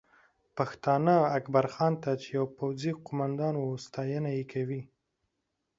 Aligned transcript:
پښتانه 0.57 1.15
اکبرخان 1.37 1.93
ته 2.03 2.11
چې 2.21 2.27
یو 2.37 2.45
پوځي 2.57 2.91
قومندان 3.05 3.53
و، 3.57 3.63
ستاینه 3.85 4.31
کوي 4.51 4.81